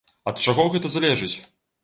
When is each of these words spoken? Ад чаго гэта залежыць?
Ад 0.31 0.39
чаго 0.45 0.65
гэта 0.75 0.91
залежыць? 0.95 1.33